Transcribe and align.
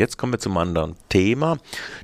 Jetzt 0.00 0.16
kommen 0.16 0.32
wir 0.32 0.38
zum 0.38 0.56
anderen 0.56 0.96
Thema. 1.10 1.58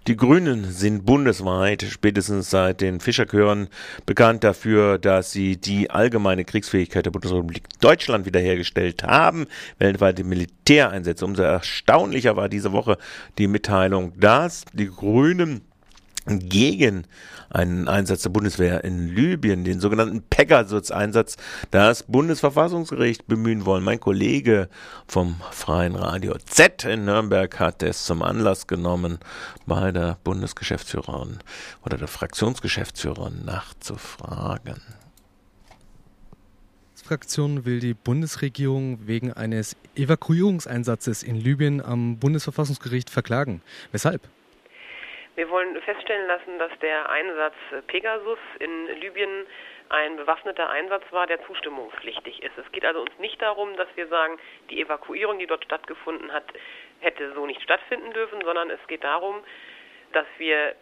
Die 0.06 0.18
Grünen 0.18 0.70
sind 0.70 1.06
bundesweit, 1.06 1.82
spätestens 1.88 2.50
seit 2.50 2.82
den 2.82 3.00
Fischerchören, 3.00 3.68
bekannt 4.04 4.44
dafür, 4.44 4.98
dass 4.98 5.32
sie 5.32 5.56
die 5.56 5.88
allgemeine 5.88 6.44
Kriegsfähigkeit 6.44 7.06
der 7.06 7.10
Bundesrepublik 7.10 7.62
Deutschland 7.80 8.26
wiederhergestellt 8.26 9.02
haben. 9.02 9.46
Weltweite 9.78 10.24
Militäreinsätze. 10.24 11.24
Umso 11.24 11.40
erstaunlicher 11.40 12.36
war 12.36 12.50
diese 12.50 12.72
Woche 12.72 12.98
die 13.38 13.48
Mitteilung, 13.48 14.12
dass 14.20 14.66
die 14.74 14.90
Grünen 14.90 15.62
gegen 16.26 17.06
einen 17.50 17.88
Einsatz 17.88 18.22
der 18.22 18.30
Bundeswehr 18.30 18.84
in 18.84 19.14
Libyen, 19.14 19.64
den 19.64 19.80
sogenannten 19.80 20.22
Pegasus-Einsatz, 20.22 21.36
das 21.70 22.02
Bundesverfassungsgericht 22.02 23.26
bemühen 23.26 23.64
wollen. 23.64 23.84
Mein 23.84 24.00
Kollege 24.00 24.68
vom 25.06 25.40
Freien 25.52 25.94
Radio 25.94 26.34
Z 26.44 26.84
in 26.84 27.04
Nürnberg 27.04 27.58
hat 27.60 27.82
es 27.82 28.04
zum 28.04 28.22
Anlass 28.22 28.66
genommen, 28.66 29.18
bei 29.66 29.92
der 29.92 30.18
Bundesgeschäftsführerin 30.24 31.38
oder 31.84 31.96
der 31.96 32.08
Fraktionsgeschäftsführerin 32.08 33.44
nachzufragen. 33.44 34.82
Die 37.00 37.04
Fraktion 37.08 37.64
will 37.64 37.78
die 37.78 37.94
Bundesregierung 37.94 39.06
wegen 39.06 39.32
eines 39.32 39.76
Evakuierungseinsatzes 39.94 41.22
in 41.22 41.36
Libyen 41.36 41.80
am 41.80 42.18
Bundesverfassungsgericht 42.18 43.10
verklagen. 43.10 43.62
Weshalb? 43.92 44.28
Wir 45.36 45.50
wollen 45.50 45.80
feststellen 45.82 46.26
lassen, 46.26 46.58
dass 46.58 46.72
der 46.78 47.10
Einsatz 47.10 47.54
Pegasus 47.88 48.38
in 48.58 48.86
Libyen 49.00 49.46
ein 49.90 50.16
bewaffneter 50.16 50.70
Einsatz 50.70 51.04
war, 51.10 51.26
der 51.26 51.44
zustimmungspflichtig 51.46 52.42
ist. 52.42 52.56
Es 52.56 52.72
geht 52.72 52.86
also 52.86 53.02
uns 53.02 53.18
nicht 53.18 53.40
darum, 53.42 53.76
dass 53.76 53.88
wir 53.96 54.08
sagen, 54.08 54.38
die 54.70 54.80
Evakuierung, 54.80 55.38
die 55.38 55.46
dort 55.46 55.62
stattgefunden 55.64 56.32
hat, 56.32 56.44
hätte 57.00 57.34
so 57.34 57.44
nicht 57.44 57.60
stattfinden 57.60 58.14
dürfen, 58.14 58.40
sondern 58.44 58.70
es 58.70 58.80
geht 58.86 59.04
darum, 59.04 59.44
dass 60.12 60.26
wir 60.38 60.74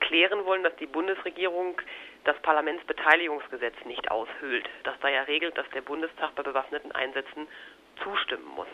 klären 0.00 0.44
wollen, 0.44 0.62
dass 0.62 0.76
die 0.76 0.86
Bundesregierung 0.86 1.80
das 2.24 2.38
Parlamentsbeteiligungsgesetz 2.42 3.74
nicht 3.86 4.10
aushöhlt, 4.10 4.68
das 4.84 4.94
da 5.00 5.08
ja 5.08 5.22
regelt, 5.22 5.56
dass 5.56 5.68
der 5.70 5.80
Bundestag 5.80 6.34
bei 6.34 6.42
bewaffneten 6.42 6.92
Einsätzen 6.92 7.48
zustimmen 8.02 8.46
muss. 8.54 8.68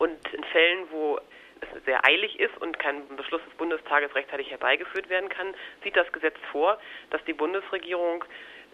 Und 0.00 0.18
in 0.32 0.42
Fällen, 0.44 0.90
wo 0.92 1.20
es 1.60 1.84
sehr 1.84 2.02
eilig 2.06 2.40
ist 2.40 2.56
und 2.62 2.78
kein 2.78 3.06
Beschluss 3.16 3.44
des 3.44 3.52
Bundestages 3.58 4.14
rechtzeitig 4.14 4.50
herbeigeführt 4.50 5.10
werden 5.10 5.28
kann, 5.28 5.54
sieht 5.84 5.94
das 5.94 6.10
Gesetz 6.10 6.38
vor, 6.50 6.80
dass 7.10 7.22
die 7.26 7.34
Bundesregierung 7.34 8.24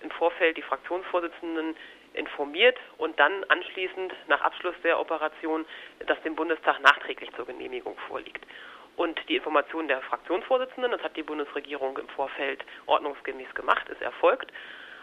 im 0.02 0.10
Vorfeld 0.12 0.56
die 0.56 0.62
Fraktionsvorsitzenden 0.62 1.74
informiert 2.14 2.78
und 2.98 3.18
dann 3.18 3.42
anschließend 3.48 4.14
nach 4.28 4.40
Abschluss 4.40 4.76
der 4.84 5.00
Operation 5.00 5.66
das 6.06 6.22
dem 6.22 6.36
Bundestag 6.36 6.78
nachträglich 6.80 7.32
zur 7.34 7.46
Genehmigung 7.46 7.98
vorliegt. 8.06 8.46
Und 8.94 9.20
die 9.28 9.34
Information 9.34 9.88
der 9.88 10.02
Fraktionsvorsitzenden, 10.02 10.92
das 10.92 11.02
hat 11.02 11.16
die 11.16 11.24
Bundesregierung 11.24 11.98
im 11.98 12.08
Vorfeld 12.10 12.64
ordnungsgemäß 12.86 13.52
gemacht, 13.56 13.88
ist 13.88 14.00
erfolgt. 14.00 14.52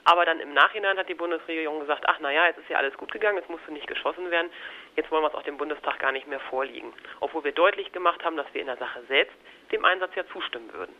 Aber 0.06 0.26
dann 0.26 0.40
im 0.40 0.54
Nachhinein 0.54 0.98
hat 0.98 1.08
die 1.08 1.14
Bundesregierung 1.14 1.80
gesagt, 1.80 2.04
ach 2.08 2.20
naja, 2.20 2.48
jetzt 2.48 2.60
ist 2.60 2.70
ja 2.70 2.78
alles 2.78 2.96
gut 2.98 3.12
gegangen, 3.12 3.38
jetzt 3.38 3.50
musste 3.50 3.72
nicht 3.72 3.88
geschossen 3.88 4.30
werden, 4.32 4.52
jetzt 4.96 5.10
wollen 5.12 5.24
wir 5.24 5.30
es 5.30 5.36
auch 5.36 5.44
dem 5.44 5.58
Bundestag 5.58 6.00
gar 6.00 6.12
nicht 6.12 6.28
mehr 6.28 6.42
vorliegen. 6.42 6.94
Obwohl 7.22 7.44
wir 7.44 7.54
deutlich 7.54 7.92
gemacht 7.94 8.24
haben, 8.26 8.36
dass 8.36 8.52
wir 8.54 8.62
in 8.62 8.68
der 8.68 8.78
Sache 8.78 9.02
selbst 9.08 9.36
dem 9.72 9.86
Einsatz 9.86 10.14
ja 10.16 10.26
zustimmen 10.28 10.72
würden. 10.74 10.94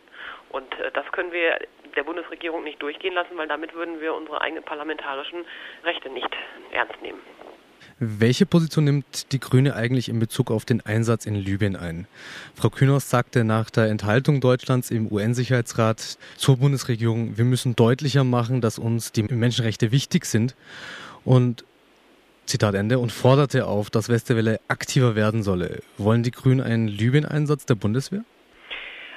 Und 0.48 0.78
äh, 0.80 0.90
das 0.92 1.10
können 1.12 1.32
wir 1.32 1.58
der 1.94 2.02
Bundesregierung 2.02 2.64
nicht 2.64 2.80
durchgehen 2.82 3.14
lassen, 3.14 3.36
weil 3.36 3.46
damit 3.46 3.74
würden 3.74 4.00
wir 4.00 4.14
unsere 4.14 4.40
eigenen 4.40 4.64
parlamentarischen 4.64 5.44
Rechte 5.84 6.08
nicht 6.08 6.34
ernst 6.72 7.00
nehmen. 7.02 7.22
Welche 7.98 8.46
Position 8.46 8.84
nimmt 8.84 9.32
die 9.32 9.40
Grüne 9.40 9.74
eigentlich 9.76 10.08
in 10.08 10.18
Bezug 10.18 10.50
auf 10.50 10.64
den 10.64 10.84
Einsatz 10.84 11.26
in 11.26 11.34
Libyen 11.34 11.76
ein? 11.76 12.06
Frau 12.54 12.70
Kühners 12.70 13.08
sagte 13.08 13.44
nach 13.44 13.70
der 13.70 13.88
Enthaltung 13.88 14.40
Deutschlands 14.40 14.90
im 14.90 15.10
UN-Sicherheitsrat 15.10 16.18
zur 16.36 16.56
Bundesregierung, 16.56 17.38
wir 17.38 17.44
müssen 17.44 17.76
deutlicher 17.76 18.24
machen, 18.24 18.60
dass 18.60 18.78
uns 18.78 19.12
die 19.12 19.22
Menschenrechte 19.22 19.92
wichtig 19.92 20.26
sind. 20.26 20.54
Und 21.24 21.64
Zitat 22.46 22.74
Ende 22.74 22.98
und 22.98 23.10
forderte 23.10 23.66
auf, 23.66 23.90
dass 23.90 24.08
Westerwelle 24.08 24.60
aktiver 24.68 25.14
werden 25.14 25.42
solle. 25.42 25.82
Wollen 25.96 26.22
die 26.22 26.30
Grünen 26.30 26.60
einen 26.60 26.88
Libyen-Einsatz 26.88 27.64
der 27.64 27.74
Bundeswehr? 27.74 28.24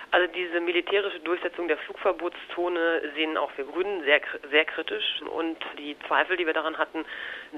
Also 0.10 0.26
diese 0.32 0.62
militärische 0.62 1.20
Durchsetzung 1.20 1.68
der 1.68 1.78
Flugverbotszone 1.80 3.12
sehen 3.16 3.36
auch 3.36 3.52
wir 3.58 3.66
Grünen 3.66 4.04
sehr, 4.06 4.22
sehr 4.50 4.64
kritisch. 4.64 5.22
Und 5.30 5.58
die 5.78 5.98
Zweifel, 6.08 6.38
die 6.38 6.46
wir 6.46 6.54
daran 6.54 6.78
hatten, 6.78 7.04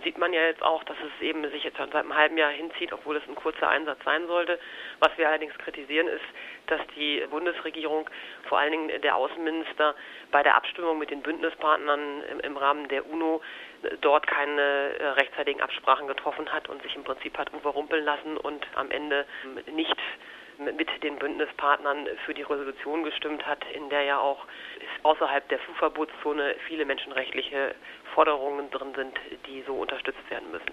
sieht 0.04 0.18
man 0.18 0.34
ja 0.34 0.42
jetzt 0.42 0.64
auch, 0.64 0.84
dass 0.86 0.98
es 0.98 1.22
eben 1.22 1.48
sich 1.52 1.64
jetzt 1.64 1.78
seit 1.78 1.94
einem 1.94 2.16
halben 2.16 2.38
Jahr 2.38 2.50
hinzieht, 2.50 2.92
obwohl 2.92 3.18
es 3.18 3.28
ein 3.28 3.36
kurzer 3.36 3.70
Einsatz 3.70 4.00
sein 4.04 4.26
sollte. 4.26 4.60
Was 5.00 5.16
wir 5.18 5.28
allerdings 5.28 5.56
kritisieren 5.60 6.08
ist, 6.08 6.26
dass 6.66 6.82
die 6.96 7.24
Bundesregierung, 7.30 8.10
vor 8.48 8.58
allen 8.58 8.72
Dingen 8.72 9.02
der 9.02 9.16
Außenminister, 9.16 9.94
bei 10.32 10.42
der 10.42 10.56
Abstimmung 10.56 10.98
mit 10.98 11.12
den 11.12 11.22
Bündnispartnern 11.22 12.24
im, 12.42 12.58
Rahmen 12.58 12.88
der 12.88 13.08
UNO 13.08 13.42
dort 14.02 14.26
keine 14.26 14.62
äh, 15.00 15.08
rechtzeitigen 15.10 15.62
Absprachen 15.62 16.08
getroffen 16.08 16.52
hat 16.52 16.68
und 16.68 16.82
sich 16.82 16.96
im 16.96 17.04
Prinzip 17.04 17.38
hat 17.38 17.54
überrumpeln 17.54 18.04
lassen 18.04 18.38
und 18.38 18.66
am 18.76 18.90
Ende 18.90 19.26
nicht 19.72 19.96
mit 20.60 20.90
den 21.04 21.18
Bündnispartnern 21.18 22.08
für 22.26 22.34
die 22.34 22.42
Resolution 22.42 23.04
gestimmt 23.04 23.46
hat, 23.46 23.60
in 23.74 23.90
der 23.90 24.04
ja 24.04 24.20
auch 24.20 24.46
außerhalb 25.04 25.48
der 25.50 25.60
Flugverbotszone 25.60 26.56
viele 26.68 26.86
menschenrechtliche 26.86 27.76
Forderungen 28.14 28.70
drin 28.72 28.90
sind, 28.96 29.14
die 29.48 29.64
so 29.66 29.74
unterstützt 29.76 30.30
werden 30.30 30.52
müssen. 30.52 30.72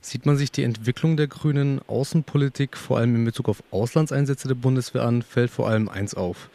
Sieht 0.00 0.26
man 0.26 0.36
sich 0.36 0.52
die 0.52 0.62
Entwicklung 0.62 1.16
der 1.16 1.26
grünen 1.26 1.80
Außenpolitik 1.88 2.76
vor 2.76 2.98
allem 2.98 3.16
in 3.16 3.24
Bezug 3.24 3.48
auf 3.48 3.62
Auslandseinsätze 3.72 4.46
der 4.46 4.54
Bundeswehr 4.54 5.02
an, 5.02 5.22
fällt 5.22 5.50
vor 5.50 5.66
allem 5.66 5.88
eins 5.88 6.14
auf. 6.14 6.50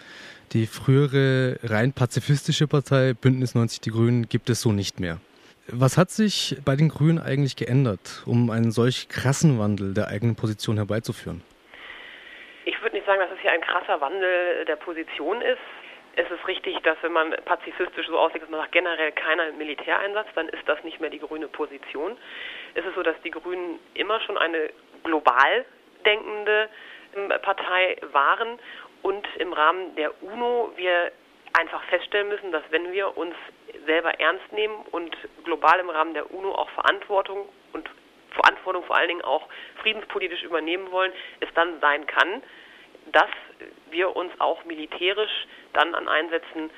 Die 0.53 0.67
frühere 0.67 1.57
rein 1.63 1.93
pazifistische 1.93 2.67
Partei 2.67 3.13
Bündnis 3.13 3.55
90 3.55 3.81
Die 3.81 3.89
Grünen 3.89 4.29
gibt 4.29 4.49
es 4.49 4.61
so 4.61 4.71
nicht 4.71 4.99
mehr. 4.99 5.19
Was 5.67 5.97
hat 5.97 6.11
sich 6.11 6.57
bei 6.63 6.75
den 6.75 6.89
Grünen 6.89 7.19
eigentlich 7.19 7.55
geändert, 7.55 8.21
um 8.25 8.49
einen 8.49 8.71
solch 8.71 9.09
krassen 9.09 9.59
Wandel 9.59 9.93
der 9.93 10.09
eigenen 10.09 10.35
Position 10.35 10.77
herbeizuführen? 10.77 11.41
Nicht 13.03 13.07
sagen, 13.07 13.19
dass 13.19 13.31
es 13.31 13.41
hier 13.41 13.51
ein 13.51 13.61
krasser 13.61 13.99
Wandel 13.99 14.63
der 14.65 14.77
Position 14.77 15.41
ist. 15.41 15.59
Es 16.15 16.29
ist 16.29 16.47
richtig, 16.47 16.79
dass 16.83 16.95
wenn 17.01 17.11
man 17.11 17.31
pazifistisch 17.43 18.07
so 18.07 18.17
aussieht, 18.17 18.41
dass 18.41 18.49
man 18.49 18.61
sagt, 18.61 18.71
generell 18.71 19.11
keiner 19.11 19.51
Militäreinsatz, 19.51 20.27
dann 20.35 20.47
ist 20.49 20.67
das 20.67 20.81
nicht 20.83 21.01
mehr 21.01 21.09
die 21.09 21.19
grüne 21.19 21.47
Position. 21.47 22.17
Es 22.75 22.85
ist 22.85 22.95
so, 22.95 23.03
dass 23.03 23.19
die 23.23 23.31
Grünen 23.31 23.79
immer 23.95 24.21
schon 24.21 24.37
eine 24.37 24.69
global 25.03 25.65
denkende 26.05 26.69
ähm, 27.15 27.33
Partei 27.41 27.97
waren 28.11 28.59
und 29.01 29.27
im 29.37 29.51
Rahmen 29.51 29.95
der 29.95 30.23
UNO 30.23 30.71
wir 30.77 31.11
einfach 31.59 31.83
feststellen 31.85 32.29
müssen, 32.29 32.51
dass 32.51 32.63
wenn 32.69 32.91
wir 32.93 33.17
uns 33.17 33.35
selber 33.85 34.17
ernst 34.19 34.49
nehmen 34.53 34.75
und 34.91 35.15
global 35.43 35.79
im 35.79 35.89
Rahmen 35.89 36.13
der 36.13 36.31
UNO 36.31 36.53
auch 36.53 36.69
Verantwortung 36.69 37.49
und 37.73 37.89
Verantwortung 38.31 38.83
vor 38.85 38.95
allen 38.95 39.09
Dingen 39.09 39.23
auch 39.23 39.47
friedenspolitisch 39.81 40.43
übernehmen 40.43 40.91
wollen, 40.91 41.11
es 41.41 41.49
dann 41.53 41.79
sein 41.81 42.07
kann, 42.07 42.41
dass 43.11 43.29
wir 43.91 44.15
uns 44.15 44.31
auch 44.39 44.63
militärisch 44.65 45.47
dann 45.73 45.95
an 45.95 46.07
Einsätzen 46.07 46.69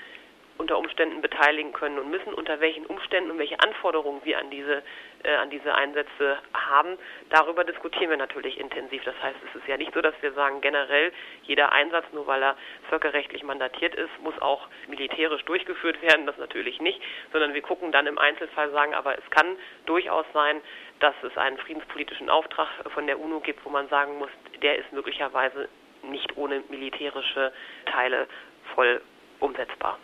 unter 0.58 0.78
Umständen 0.78 1.22
beteiligen 1.22 1.74
können 1.74 2.00
und 2.00 2.10
müssen, 2.10 2.34
unter 2.34 2.60
welchen 2.60 2.86
Umständen 2.86 3.32
und 3.32 3.40
welche 3.40 3.60
Anforderungen 3.60 4.22
wir 4.24 4.40
an 4.40 4.50
diese, 4.50 4.84
äh, 5.24 5.36
an 5.36 5.50
diese 5.50 5.76
Einsätze 5.76 6.38
haben. 6.54 6.98
Darüber 7.30 7.64
diskutieren 7.64 8.10
wir 8.10 8.18
natürlich 8.18 8.60
intensiv. 8.60 9.04
Das 9.04 9.16
heißt, 9.22 9.38
es 9.50 9.62
ist 9.62 9.68
ja 9.68 9.78
nicht 9.78 9.94
so, 9.94 10.02
dass 10.02 10.16
wir 10.22 10.32
sagen, 10.34 10.62
generell 10.62 11.12
jeder 11.44 11.72
Einsatz, 11.74 12.06
nur 12.14 12.26
weil 12.28 12.42
er 12.42 12.56
völkerrechtlich 12.90 13.44
mandatiert 13.44 13.96
ist, 13.96 14.12
muss 14.22 14.40
auch 14.42 14.68
militärisch 14.88 15.44
durchgeführt 15.44 16.02
werden. 16.02 16.26
Das 16.26 16.38
natürlich 16.38 16.80
nicht, 16.80 17.02
sondern 17.34 17.54
wir 17.54 17.62
gucken 17.62 17.92
dann 17.92 18.08
im 18.08 18.18
Einzelfall 18.18 18.72
sagen, 18.72 18.94
aber 18.94 19.18
es 19.18 19.30
kann 19.32 19.58
durchaus 19.86 20.26
sein, 20.34 20.62
dass 21.00 21.16
es 21.24 21.38
einen 21.38 21.58
friedenspolitischen 21.58 22.30
Auftrag 22.30 22.70
von 22.94 23.08
der 23.08 23.20
UNO 23.20 23.42
gibt, 23.42 23.66
wo 23.66 23.70
man 23.70 23.90
sagen 23.90 24.18
muss, 24.18 24.30
der 24.62 24.78
ist 24.78 24.92
möglicherweise 24.94 25.68
nicht 26.04 26.38
ohne 26.38 26.62
militärische 26.70 27.52
Teile 27.86 28.28
voll 28.74 29.02
umsetzbar. 29.40 29.98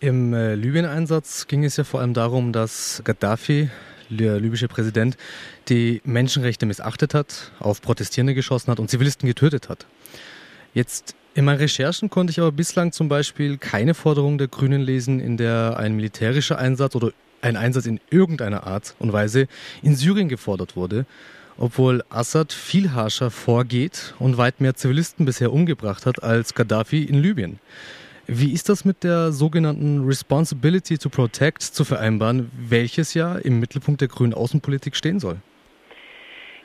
Im 0.00 0.34
äh, 0.34 0.54
Libyen-Einsatz 0.54 1.46
ging 1.46 1.64
es 1.64 1.76
ja 1.76 1.84
vor 1.84 2.00
allem 2.00 2.12
darum, 2.12 2.52
dass 2.52 3.00
Gaddafi, 3.04 3.70
der 4.10 4.38
libysche 4.38 4.68
Präsident, 4.68 5.16
die 5.68 6.02
Menschenrechte 6.04 6.66
missachtet 6.66 7.14
hat, 7.14 7.52
auf 7.60 7.80
Protestierende 7.80 8.34
geschossen 8.34 8.70
hat 8.70 8.78
und 8.78 8.90
Zivilisten 8.90 9.26
getötet 9.26 9.68
hat. 9.68 9.86
Jetzt 10.74 11.16
in 11.34 11.44
meinen 11.44 11.58
Recherchen 11.58 12.10
konnte 12.10 12.30
ich 12.30 12.40
aber 12.40 12.52
bislang 12.52 12.92
zum 12.92 13.08
Beispiel 13.08 13.56
keine 13.56 13.94
Forderung 13.94 14.38
der 14.38 14.48
Grünen 14.48 14.82
lesen, 14.82 15.20
in 15.20 15.36
der 15.36 15.76
ein 15.78 15.96
militärischer 15.96 16.58
Einsatz 16.58 16.94
oder 16.94 17.12
ein 17.40 17.56
Einsatz 17.56 17.86
in 17.86 18.00
irgendeiner 18.10 18.66
Art 18.66 18.94
und 18.98 19.12
Weise 19.12 19.48
in 19.82 19.96
Syrien 19.96 20.28
gefordert 20.28 20.76
wurde 20.76 21.06
obwohl 21.58 22.02
Assad 22.08 22.52
viel 22.52 22.92
harscher 22.92 23.30
vorgeht 23.30 24.14
und 24.18 24.36
weit 24.36 24.60
mehr 24.60 24.74
Zivilisten 24.74 25.26
bisher 25.26 25.52
umgebracht 25.52 26.06
hat 26.06 26.22
als 26.22 26.54
Gaddafi 26.54 27.04
in 27.04 27.22
Libyen. 27.22 27.58
Wie 28.26 28.52
ist 28.52 28.68
das 28.68 28.84
mit 28.84 29.04
der 29.04 29.30
sogenannten 29.32 30.04
Responsibility 30.04 30.98
to 30.98 31.08
Protect 31.08 31.62
zu 31.62 31.84
vereinbaren, 31.84 32.50
welches 32.68 33.14
ja 33.14 33.36
im 33.36 33.60
Mittelpunkt 33.60 34.00
der 34.00 34.08
grünen 34.08 34.34
Außenpolitik 34.34 34.96
stehen 34.96 35.20
soll? 35.20 35.36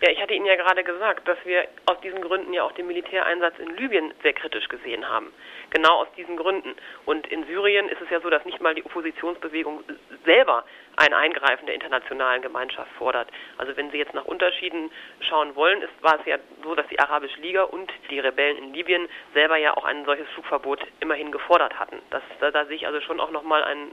Ja, 0.01 0.09
ich 0.09 0.19
hatte 0.19 0.33
Ihnen 0.33 0.47
ja 0.47 0.55
gerade 0.55 0.83
gesagt, 0.83 1.27
dass 1.27 1.37
wir 1.45 1.67
aus 1.85 1.99
diesen 2.01 2.21
Gründen 2.21 2.51
ja 2.53 2.63
auch 2.63 2.71
den 2.71 2.87
Militäreinsatz 2.87 3.59
in 3.59 3.77
Libyen 3.77 4.11
sehr 4.23 4.33
kritisch 4.33 4.67
gesehen 4.67 5.07
haben. 5.07 5.31
Genau 5.69 6.01
aus 6.01 6.07
diesen 6.17 6.37
Gründen. 6.37 6.75
Und 7.05 7.27
in 7.27 7.45
Syrien 7.45 7.87
ist 7.87 8.01
es 8.01 8.09
ja 8.09 8.19
so, 8.19 8.31
dass 8.31 8.43
nicht 8.43 8.59
mal 8.61 8.73
die 8.73 8.83
Oppositionsbewegung 8.83 9.83
selber 10.25 10.65
ein 10.95 11.13
Eingreifen 11.13 11.67
der 11.67 11.75
internationalen 11.75 12.41
Gemeinschaft 12.41 12.91
fordert. 12.97 13.29
Also 13.59 13.77
wenn 13.77 13.91
Sie 13.91 13.99
jetzt 13.99 14.15
nach 14.15 14.25
Unterschieden 14.25 14.91
schauen 15.29 15.55
wollen, 15.55 15.83
ist, 15.83 15.93
war 16.01 16.19
es 16.19 16.25
ja 16.25 16.37
so, 16.63 16.73
dass 16.73 16.87
die 16.87 16.99
Arabische 16.99 17.39
Liga 17.39 17.61
und 17.61 17.93
die 18.09 18.19
Rebellen 18.19 18.57
in 18.57 18.73
Libyen 18.73 19.07
selber 19.35 19.57
ja 19.57 19.77
auch 19.77 19.85
ein 19.85 20.03
solches 20.05 20.27
Flugverbot 20.29 20.79
immerhin 20.99 21.31
gefordert 21.31 21.79
hatten. 21.79 22.01
Das, 22.09 22.23
da, 22.39 22.49
da 22.49 22.65
sehe 22.65 22.77
ich 22.77 22.87
also 22.87 23.01
schon 23.01 23.19
auch 23.19 23.29
nochmal 23.29 23.63
einen, 23.63 23.91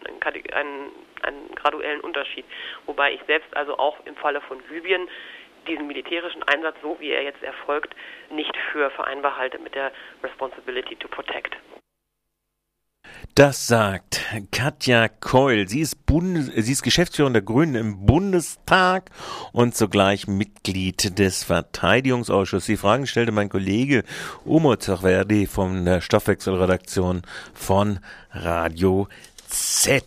einen, 0.52 0.90
einen 1.20 1.54
graduellen 1.54 2.00
Unterschied. 2.00 2.46
Wobei 2.86 3.12
ich 3.12 3.20
selbst 3.26 3.54
also 3.54 3.78
auch 3.78 3.98
im 4.06 4.16
Falle 4.16 4.40
von 4.40 4.58
Libyen 4.70 5.06
diesen 5.68 5.86
militärischen 5.86 6.42
Einsatz, 6.44 6.76
so 6.82 6.96
wie 6.98 7.10
er 7.10 7.22
jetzt 7.22 7.42
erfolgt, 7.42 7.94
nicht 8.30 8.56
für 8.72 8.90
vereinbar 8.90 9.36
halte 9.36 9.58
mit 9.58 9.74
der 9.74 9.92
Responsibility 10.22 10.96
to 10.96 11.08
Protect. 11.08 11.56
Das 13.34 13.68
sagt 13.68 14.20
Katja 14.50 15.08
Keul. 15.08 15.68
Sie 15.68 15.80
ist, 15.80 16.06
Bundes 16.06 16.48
ist 16.48 16.82
Geschäftsführerin 16.82 17.34
der 17.34 17.42
Grünen 17.42 17.76
im 17.76 18.04
Bundestag 18.04 19.10
und 19.52 19.76
zugleich 19.76 20.26
Mitglied 20.26 21.18
des 21.18 21.44
Verteidigungsausschusses. 21.44 22.66
Die 22.66 22.76
Fragen 22.76 23.06
stellte 23.06 23.30
mein 23.30 23.48
Kollege 23.48 24.02
Umut 24.44 24.82
Zachverdi 24.82 25.46
von 25.46 25.84
der 25.84 26.00
Stoffwechselredaktion 26.00 27.22
von 27.54 28.00
Radio 28.32 29.08
Z. 29.46 30.04